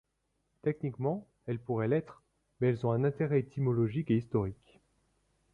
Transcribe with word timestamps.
Techniquement, 0.63 1.27
elles 1.45 1.59
pourraient 1.59 1.87
l'être, 1.87 2.23
mais 2.59 2.69
elles 2.69 2.87
ont 2.87 2.91
un 2.91 3.03
intérêt 3.03 3.39
étymologique 3.41 4.09
et 4.09 4.17
historique. 4.17 4.81